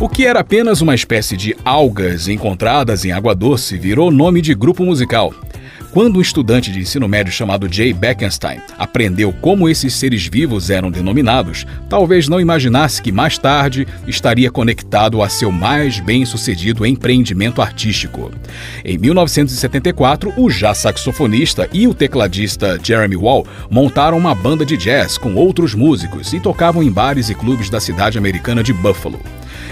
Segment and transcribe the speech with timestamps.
[0.00, 4.54] O que era apenas uma espécie de algas encontradas em água doce virou nome de
[4.54, 5.32] grupo musical.
[5.94, 10.90] Quando um estudante de ensino médio chamado Jay Beckenstein aprendeu como esses seres vivos eram
[10.90, 18.32] denominados, talvez não imaginasse que mais tarde estaria conectado a seu mais bem-sucedido empreendimento artístico.
[18.84, 25.16] Em 1974, o já saxofonista e o tecladista Jeremy Wall montaram uma banda de jazz
[25.16, 29.20] com outros músicos e tocavam em bares e clubes da cidade americana de Buffalo.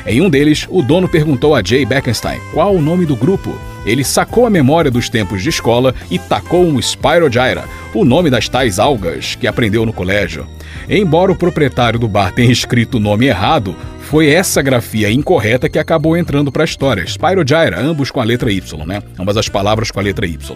[0.06, 3.58] Em um deles, o dono perguntou a Jay Beckenstein qual o nome do grupo.
[3.84, 8.48] Ele sacou a memória dos tempos de escola e tacou um Spirogyra, o nome das
[8.48, 10.46] tais algas que aprendeu no colégio.
[10.88, 13.76] Embora o proprietário do bar tenha escrito o nome errado,
[14.12, 17.06] foi essa grafia incorreta que acabou entrando para a história.
[17.06, 19.02] Spirogyra, ambos com a letra Y, né?
[19.19, 20.54] Ambas as palavras com a letra Y.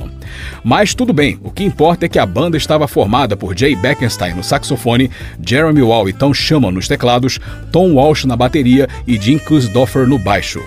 [0.63, 4.35] Mas tudo bem, o que importa é que a banda estava formada por Jay Beckenstein
[4.35, 5.11] no saxofone,
[5.43, 7.41] Jeremy Wall e Tom Schumann nos teclados,
[7.73, 10.63] Tom Walsh na bateria e Jim Kusdoffer no baixo.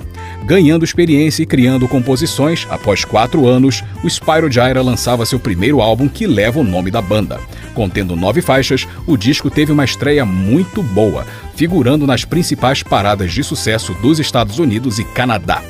[0.46, 6.08] Ganhando experiência e criando composições, após quatro anos, o Spyro Gyra lançava seu primeiro álbum
[6.08, 7.40] que leva o nome da banda.
[7.80, 13.42] Contendo nove faixas, o disco teve uma estreia muito boa, figurando nas principais paradas de
[13.42, 15.64] sucesso dos Estados Unidos e Canadá.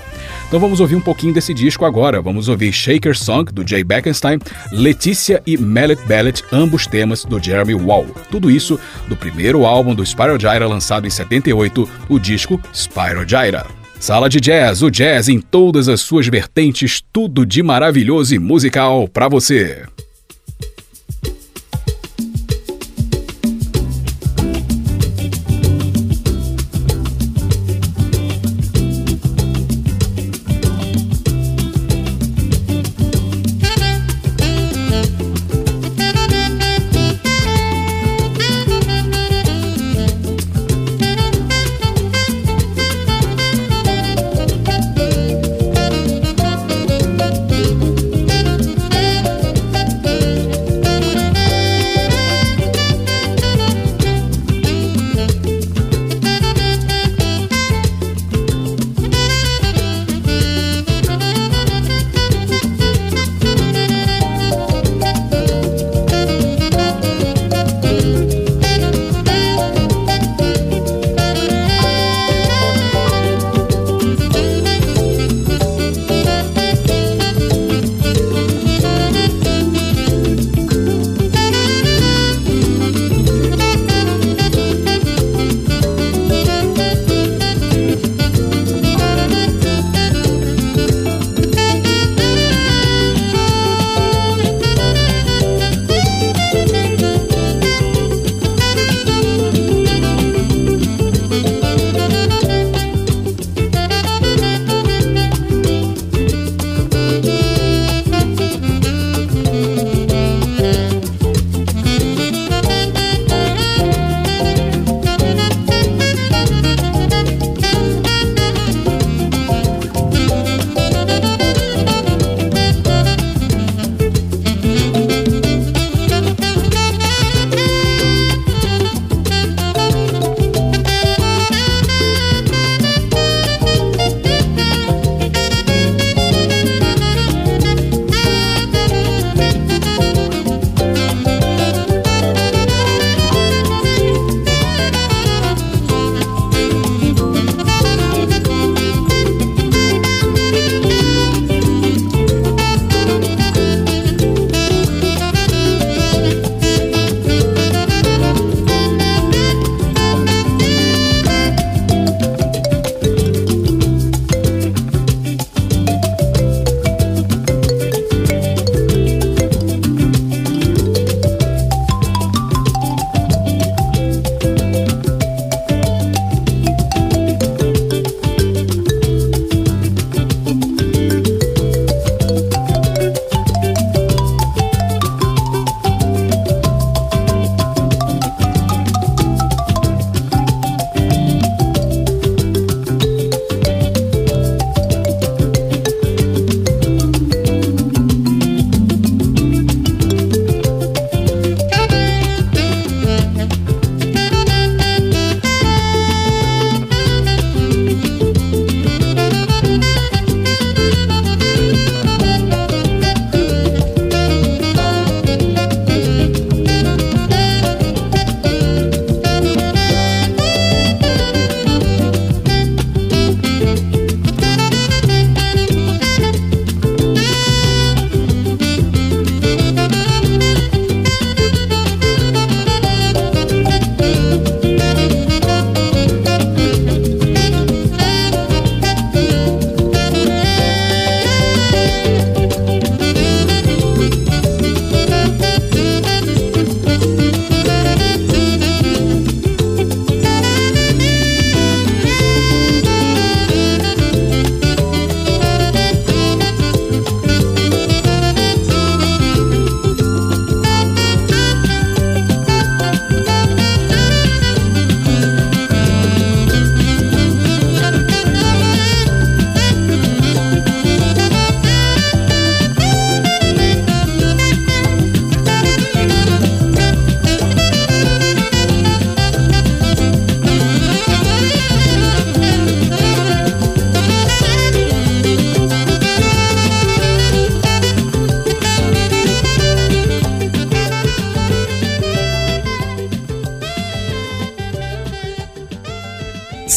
[0.48, 2.20] Então vamos ouvir um pouquinho desse disco agora.
[2.20, 4.40] Vamos ouvir Shaker Song, do Jay Beckenstein,
[4.72, 8.08] Letícia e Mallet Ballet, ambos temas do Jeremy Wall.
[8.32, 13.68] Tudo isso do primeiro álbum do Spyro Gyra lançado em 78, o disco Spyro Gyra.
[14.00, 19.08] Sala de Jazz, o jazz em todas as suas vertentes, tudo de maravilhoso e musical
[19.08, 19.86] para você.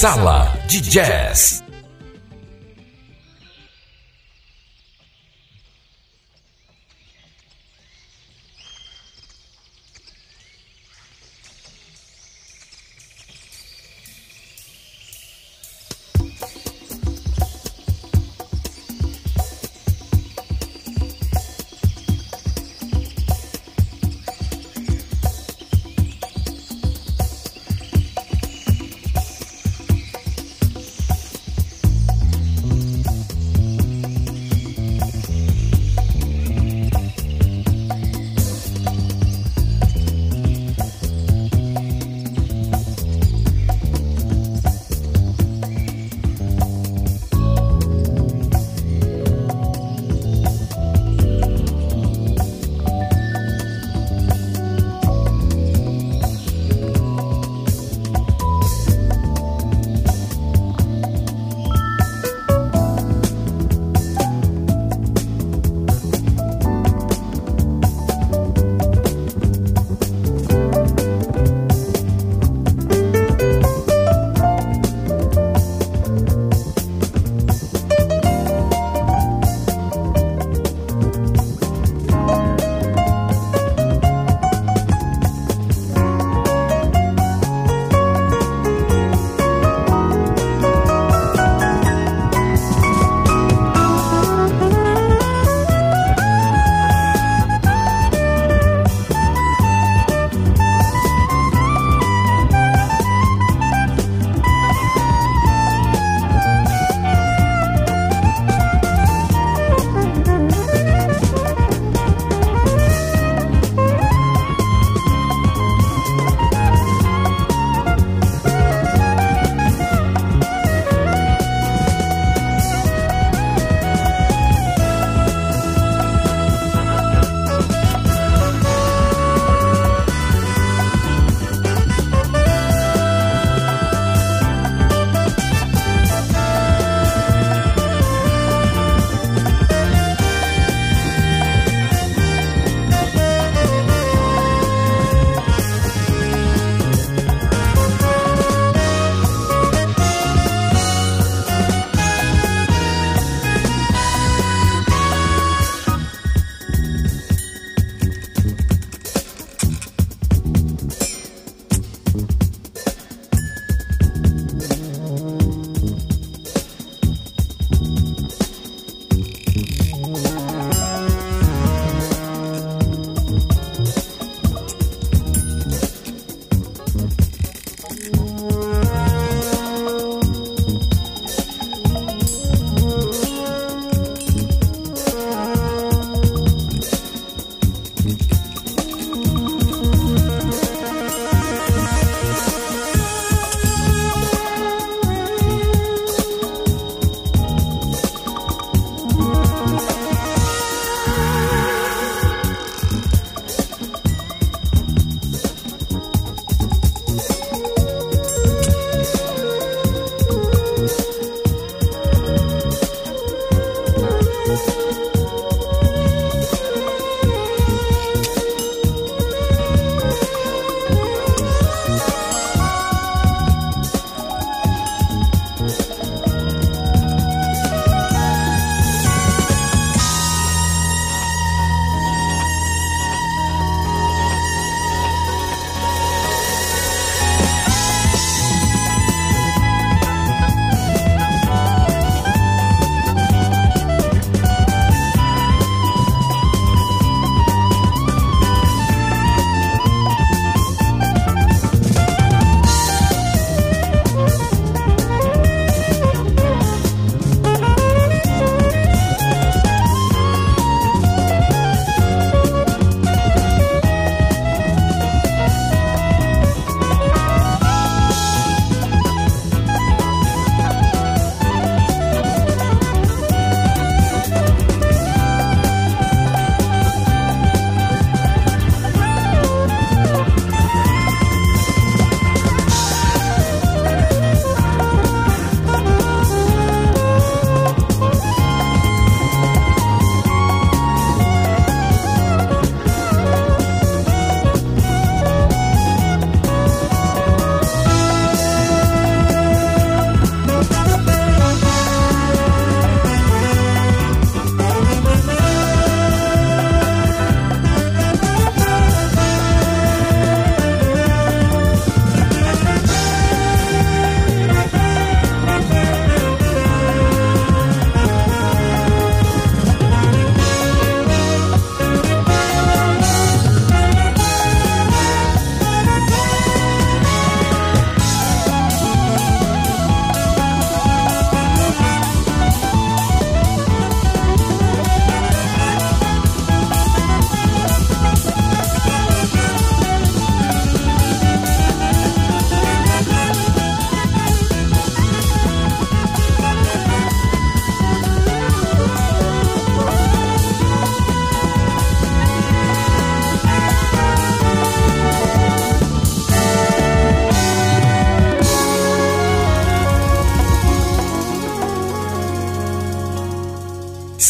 [0.02, 1.61] Sala de Jazz.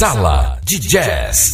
[0.02, 1.51] Sala de Jazz.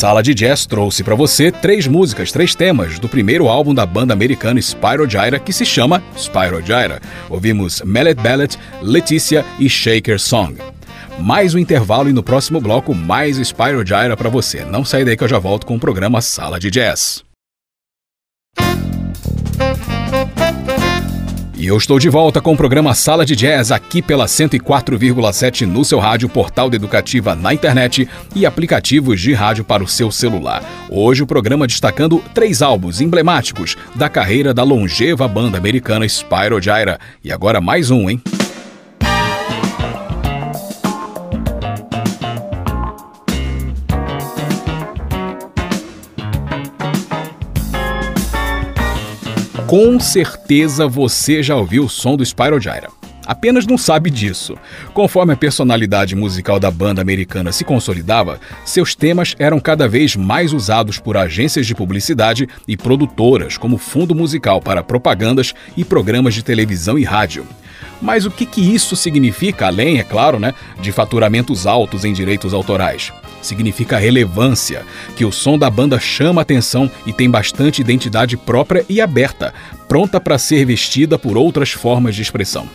[0.00, 4.14] Sala de Jazz trouxe para você três músicas, três temas do primeiro álbum da banda
[4.14, 7.02] americana Spyro Gyra, que se chama Spyro Gyra.
[7.28, 10.56] Ouvimos Mellet Ballet, Letícia e Shaker Song.
[11.18, 14.64] Mais um intervalo e no próximo bloco mais Spyro Gyra para você.
[14.64, 17.22] Não sai daí que eu já volto com o programa Sala de Jazz.
[21.60, 25.84] E eu estou de volta com o programa Sala de Jazz aqui pela 104,7 no
[25.84, 30.64] seu rádio, portal de educativa na internet e aplicativos de rádio para o seu celular.
[30.88, 36.98] Hoje o programa destacando três álbuns emblemáticos da carreira da longeva banda americana Spyro Gyra.
[37.22, 38.22] E agora mais um, hein?
[49.70, 52.88] Com certeza você já ouviu o som do Spyro Gyra.
[53.24, 54.58] Apenas não sabe disso.
[54.92, 60.52] Conforme a personalidade musical da banda americana se consolidava, seus temas eram cada vez mais
[60.52, 66.42] usados por agências de publicidade e produtoras como fundo musical para propagandas e programas de
[66.42, 67.46] televisão e rádio.
[68.02, 72.52] Mas o que, que isso significa, além, é claro, né, de faturamentos altos em direitos
[72.52, 73.12] autorais?
[73.42, 74.84] Significa relevância,
[75.16, 79.54] que o som da banda chama atenção e tem bastante identidade própria e aberta,
[79.88, 82.68] pronta para ser vestida por outras formas de expressão.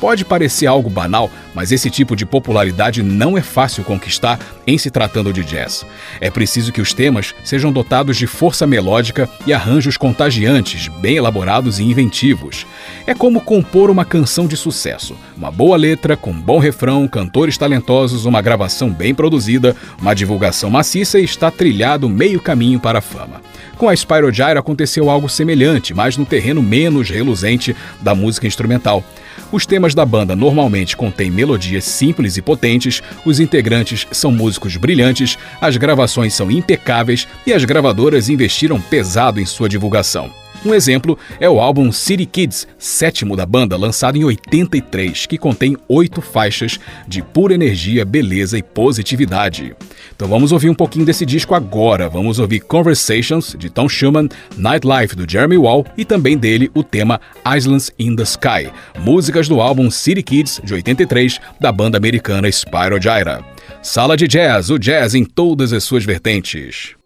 [0.00, 4.90] Pode parecer algo banal, mas esse tipo de popularidade não é fácil conquistar em se
[4.90, 5.84] tratando de jazz.
[6.20, 11.80] É preciso que os temas sejam dotados de força melódica e arranjos contagiantes, bem elaborados
[11.80, 12.66] e inventivos.
[13.06, 15.16] É como compor uma canção de sucesso.
[15.36, 21.18] Uma boa letra, com bom refrão, cantores talentosos, uma gravação bem produzida, uma divulgação maciça
[21.18, 23.47] e está trilhado meio caminho para a fama.
[23.78, 29.04] Com a Spyro Gyra aconteceu algo semelhante, mas no terreno menos reluzente da música instrumental.
[29.52, 35.38] Os temas da banda normalmente contêm melodias simples e potentes, os integrantes são músicos brilhantes,
[35.60, 40.28] as gravações são impecáveis e as gravadoras investiram pesado em sua divulgação.
[40.64, 45.76] Um exemplo é o álbum City Kids, sétimo da banda, lançado em 83, que contém
[45.88, 49.76] oito faixas de pura energia, beleza e positividade.
[50.14, 52.08] Então vamos ouvir um pouquinho desse disco agora.
[52.08, 57.20] Vamos ouvir Conversations, de Tom Schumann, Nightlife, do Jeremy Wall e também dele o tema
[57.56, 63.00] Islands in the Sky, músicas do álbum City Kids, de 83, da banda americana Spyro
[63.00, 63.44] Gyra.
[63.80, 66.97] Sala de Jazz, o jazz em todas as suas vertentes.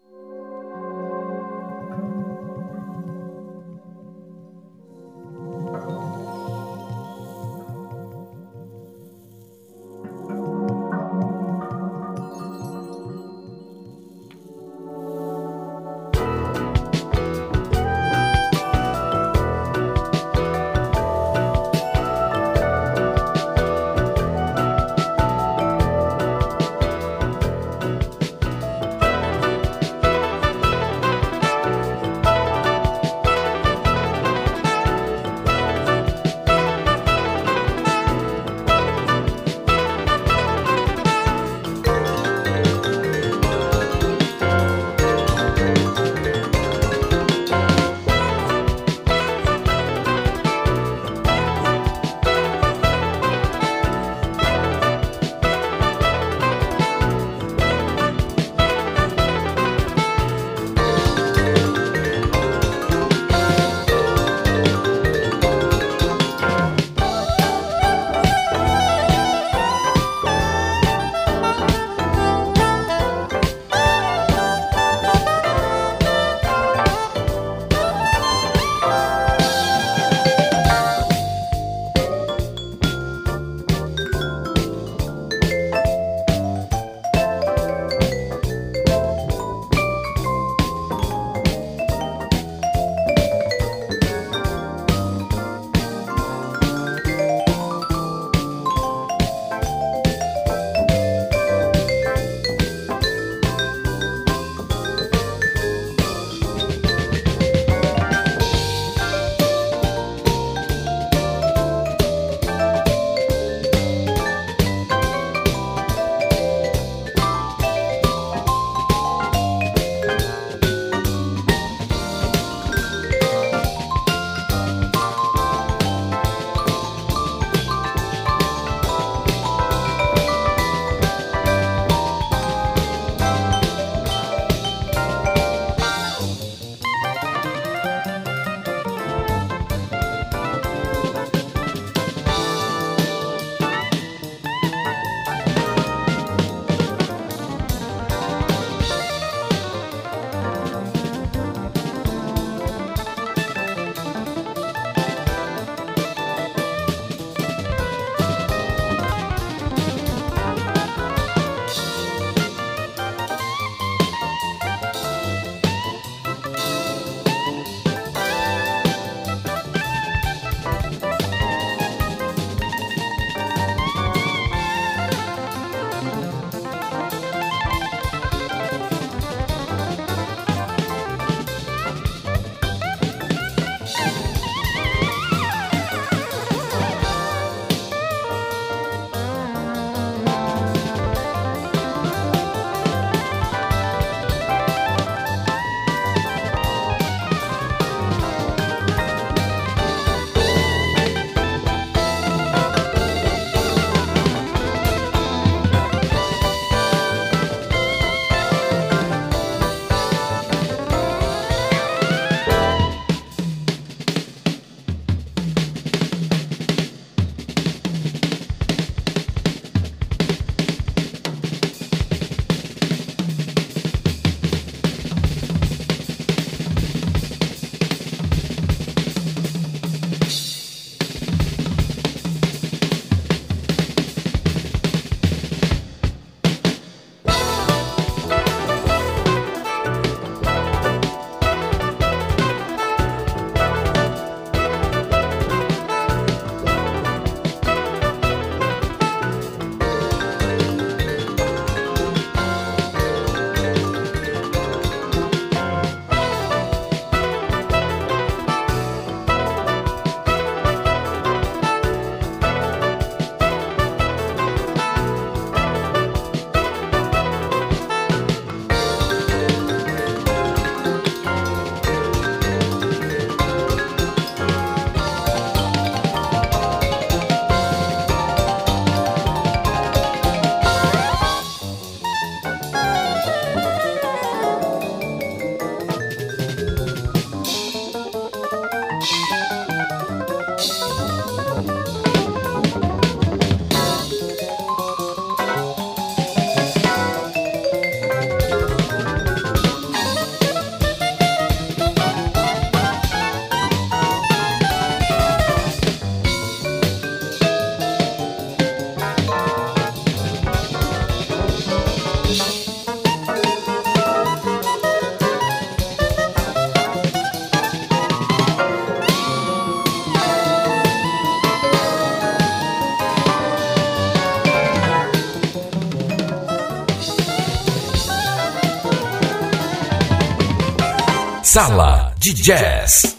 [331.53, 333.12] Sala de Jazz.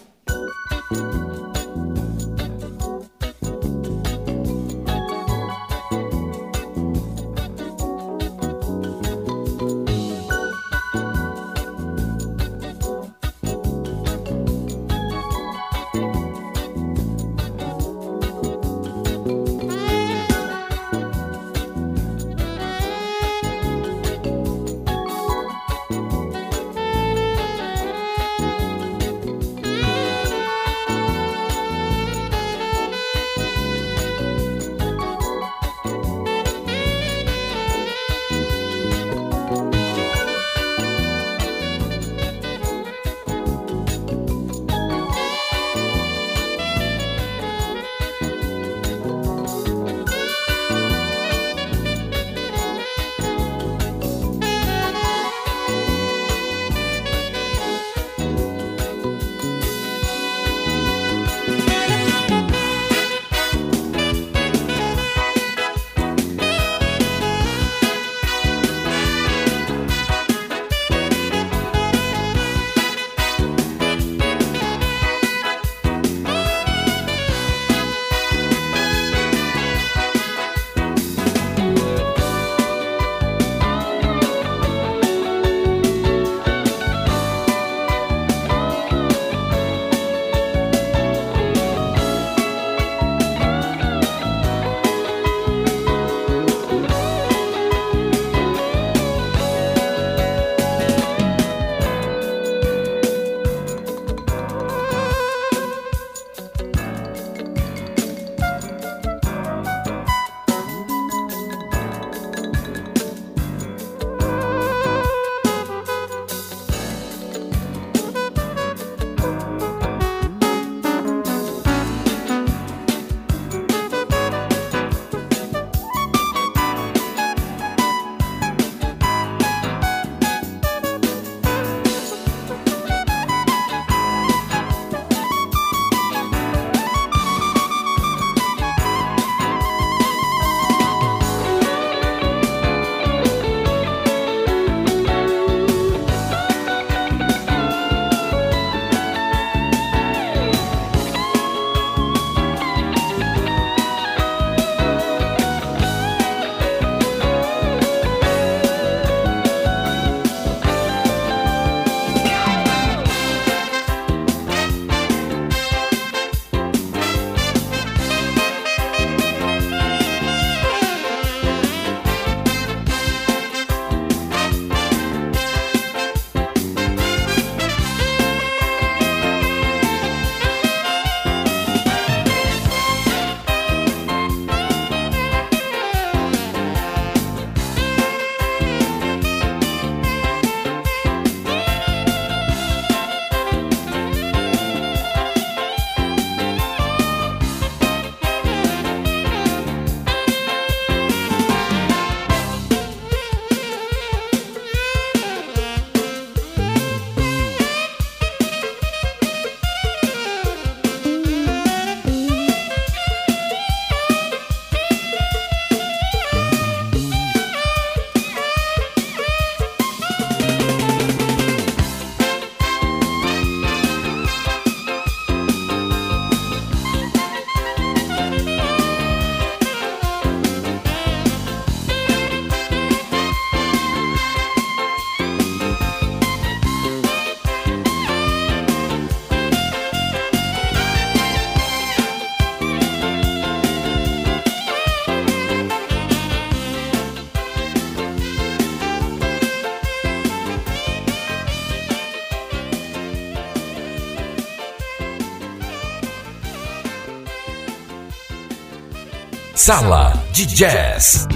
[259.64, 261.26] Sala de Jazz.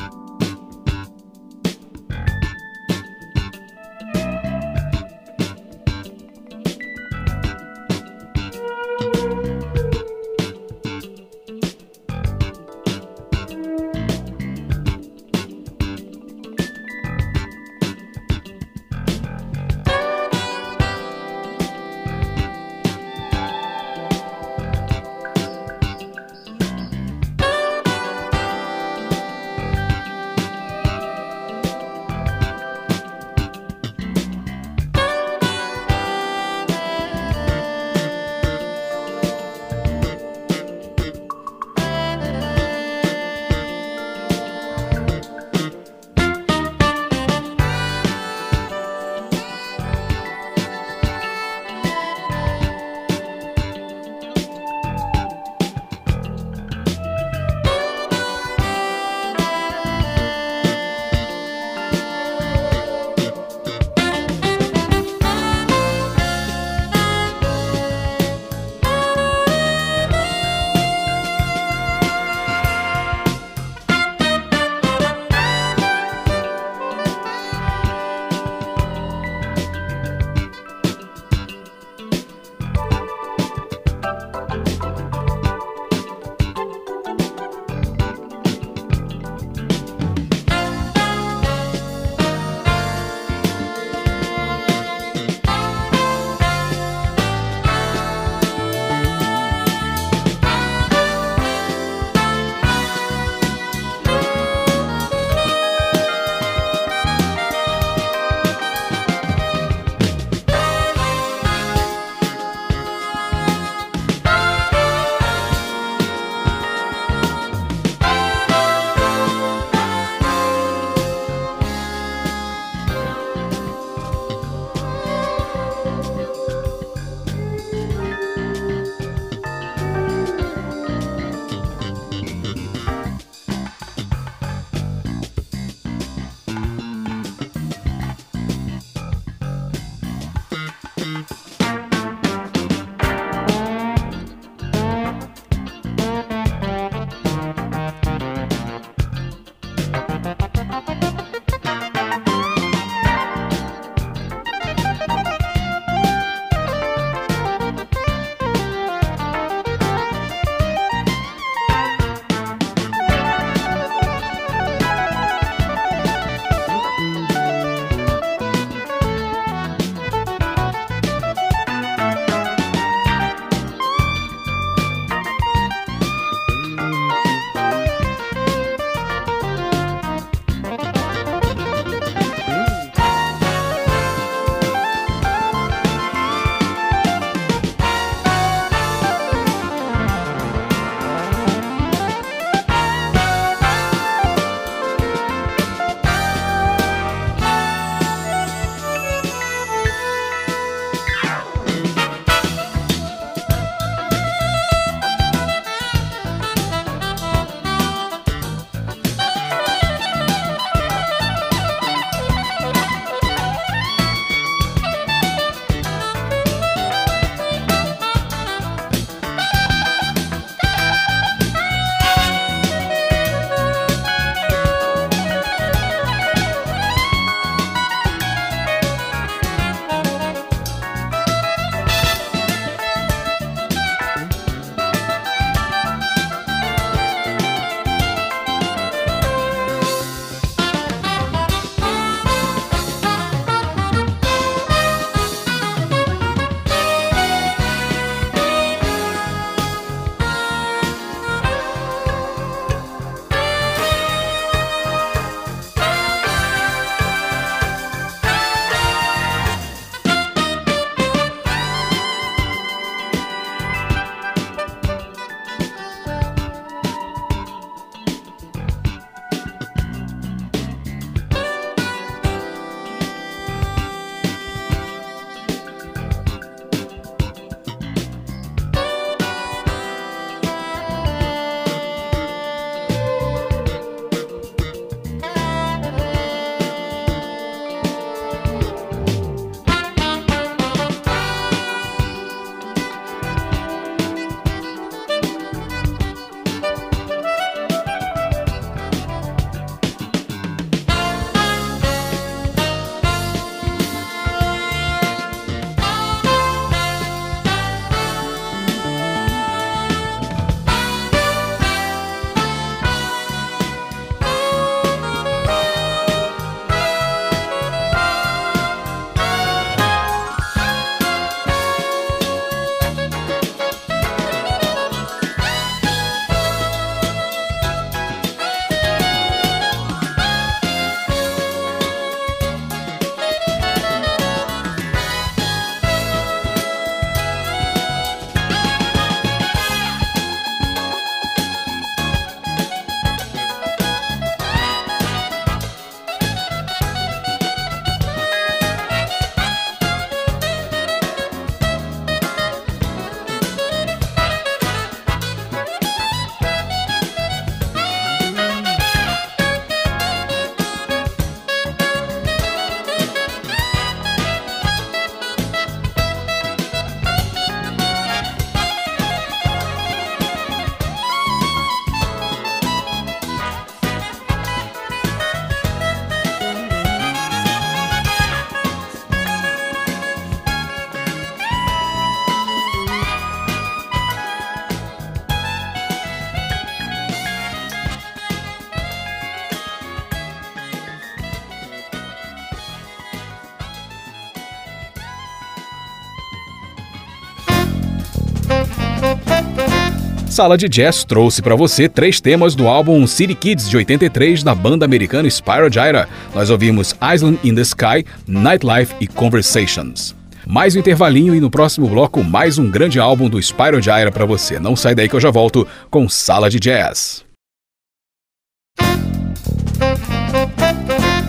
[400.38, 404.54] Sala de Jazz trouxe para você três temas do álbum City Kids de 83 da
[404.54, 406.08] banda americana Spyro Gyra.
[406.32, 410.14] Nós ouvimos Island in the Sky, Nightlife e Conversations.
[410.46, 414.26] Mais um intervalinho e no próximo bloco mais um grande álbum do Spyro Gyra para
[414.26, 414.60] você.
[414.60, 417.27] Não sai daí que eu já volto com Sala de Jazz.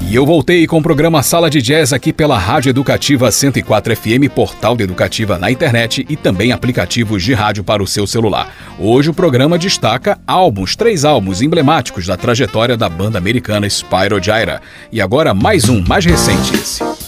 [0.10, 4.28] E eu voltei com o programa Sala de Jazz aqui pela Rádio Educativa 104 FM,
[4.34, 8.52] portal de educativa na internet e também aplicativos de rádio para o seu celular.
[8.80, 14.64] Hoje o programa destaca álbuns, três álbuns emblemáticos da trajetória da banda americana Spyro Gyra.
[14.92, 16.99] E agora mais um, mais recente esse.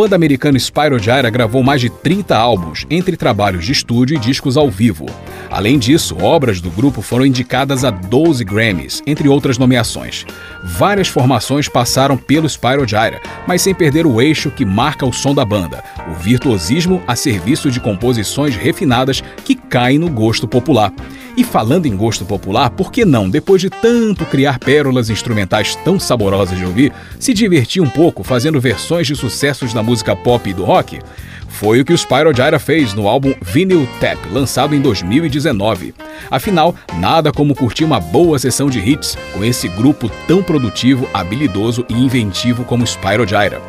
[0.00, 4.56] Banda americana Spyro Gyra gravou mais de 30 álbuns, entre trabalhos de estúdio e discos
[4.56, 5.04] ao vivo.
[5.50, 10.24] Além disso, obras do grupo foram indicadas a 12 Grammys, entre outras nomeações.
[10.64, 15.34] Várias formações passaram pelo Spyro Gyra, mas sem perder o eixo que marca o som
[15.34, 20.90] da banda, o virtuosismo a serviço de composições refinadas que caem no gosto popular.
[21.36, 25.98] E falando em gosto popular, por que não, depois de tanto criar pérolas instrumentais tão
[25.98, 30.54] saborosas de ouvir, se divertir um pouco fazendo versões de sucessos da música pop e
[30.54, 30.98] do rock?
[31.48, 35.94] Foi o que o Spyro Gyra fez no álbum Vinyl Tap, lançado em 2019.
[36.30, 41.84] Afinal, nada como curtir uma boa sessão de hits com esse grupo tão produtivo, habilidoso
[41.88, 43.60] e inventivo como Spyro Gyra.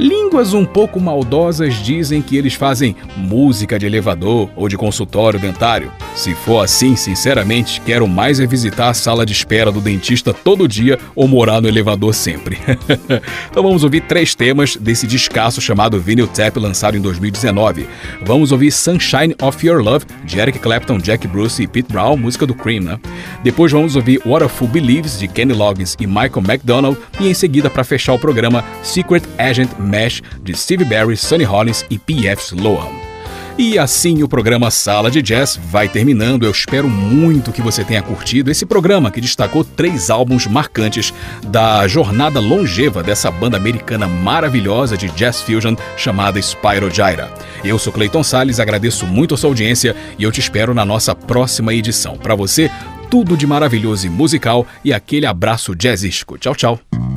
[0.00, 5.92] Línguas um pouco maldosas dizem que eles fazem música de elevador ou de consultório dentário.
[6.16, 10.66] Se for assim, sinceramente, quero mais é visitar a sala de espera do dentista todo
[10.66, 12.56] dia ou morar no elevador sempre.
[13.50, 17.86] então vamos ouvir três temas desse descasso chamado Vinyl Tap, lançado em 2019.
[18.22, 22.46] Vamos ouvir Sunshine of Your Love, de Eric Clapton, Jack Bruce e Pete Brown, música
[22.46, 22.98] do Cream, né?
[23.44, 26.96] Depois vamos ouvir What a Fool Believes, de Kenny Loggins e Michael McDonald.
[27.20, 31.84] E em seguida, para fechar o programa, Secret Agent Mesh, de Steve Barry, Sonny Rollins
[31.90, 32.54] e P.F.
[32.54, 33.10] Sloan.
[33.58, 36.44] E assim o programa Sala de Jazz vai terminando.
[36.44, 41.12] Eu espero muito que você tenha curtido esse programa que destacou três álbuns marcantes
[41.46, 47.30] da jornada longeva dessa banda americana maravilhosa de jazz fusion chamada Spyro Gyra.
[47.62, 51.14] Eu sou Clayton Sales, agradeço muito a sua audiência e eu te espero na nossa
[51.14, 52.16] próxima edição.
[52.16, 52.70] Para você,
[53.10, 56.38] tudo de maravilhoso e musical e aquele abraço jazzístico.
[56.38, 57.09] Tchau, tchau.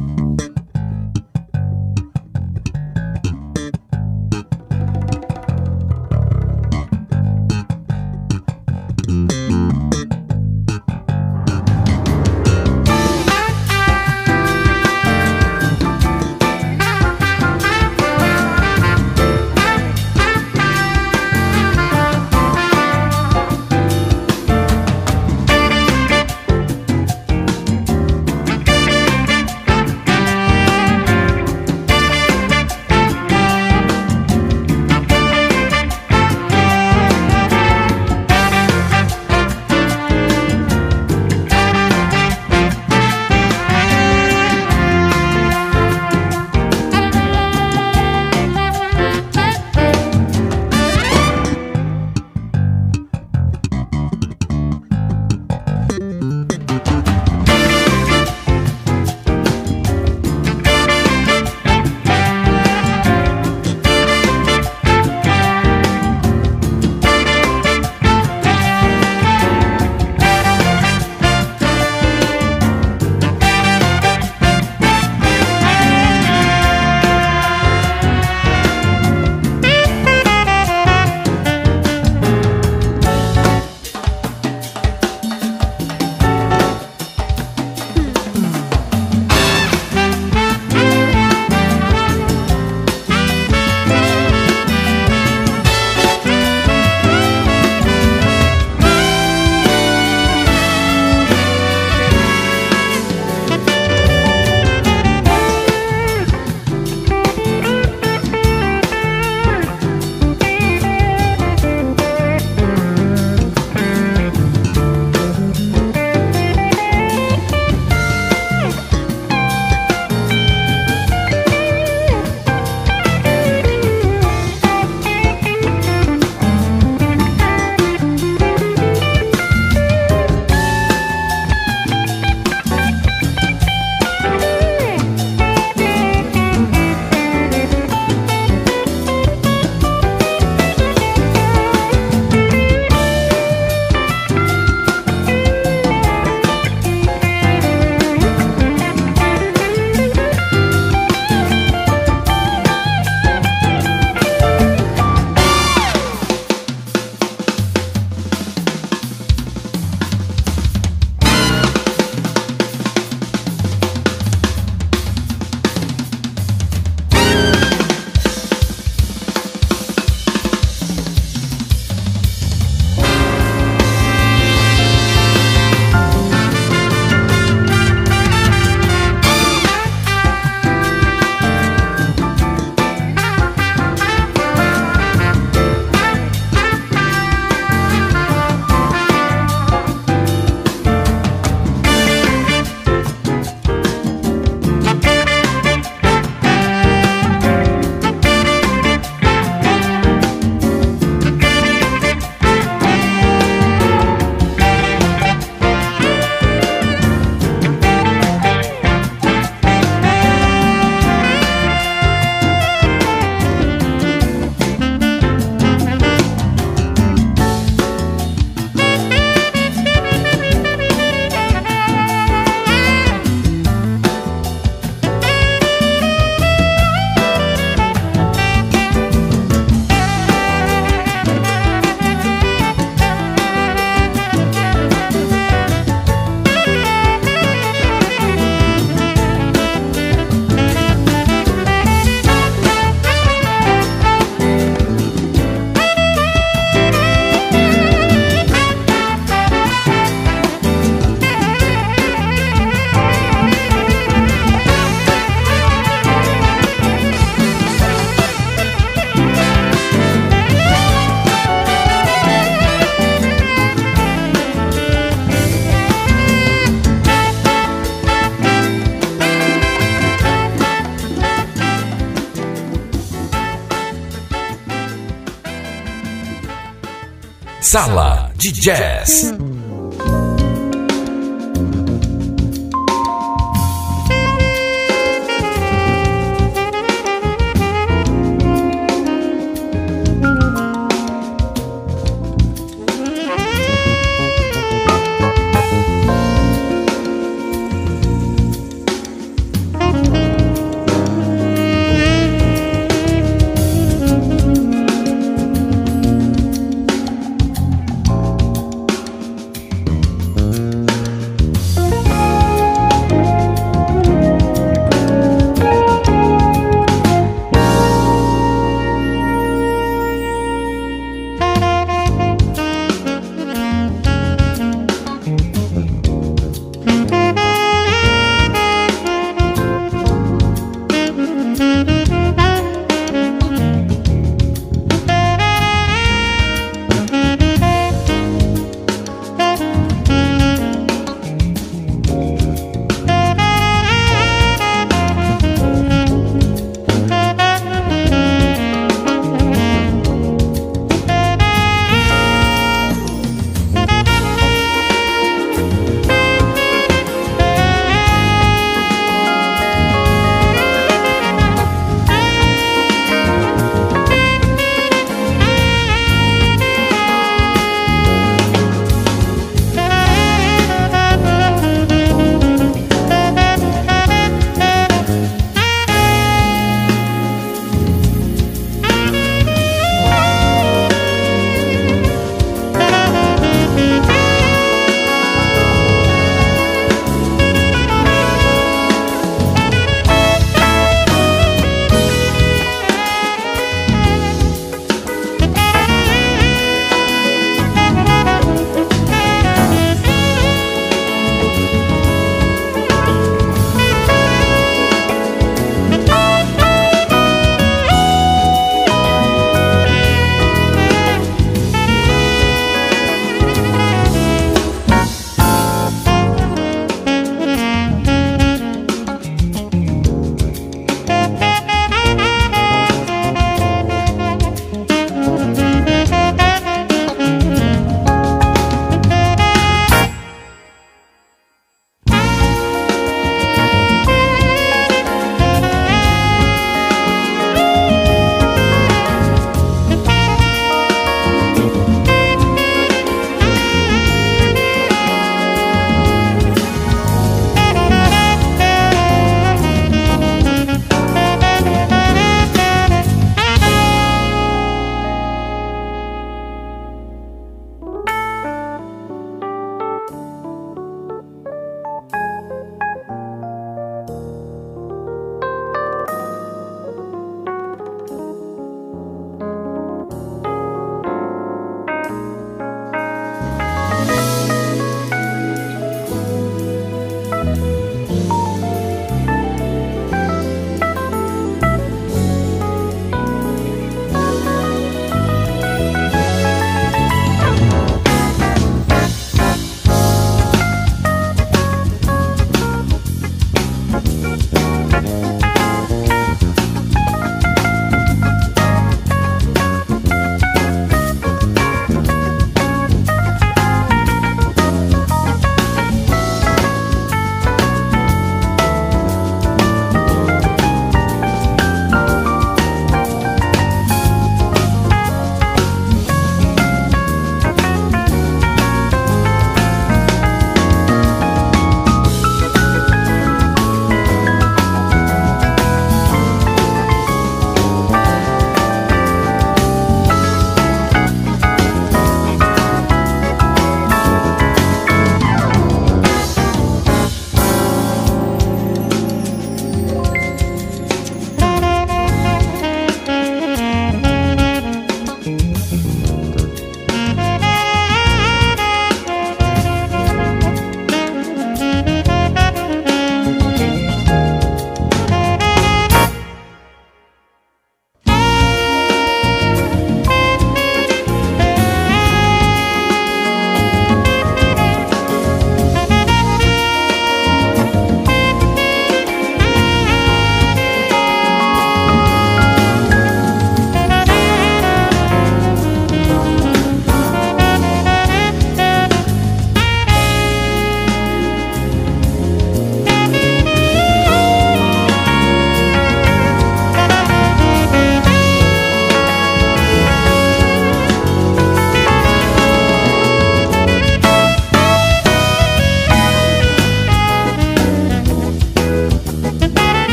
[277.73, 279.33] Sala de Jazz.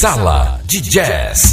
[0.00, 1.49] Sala de Jazz.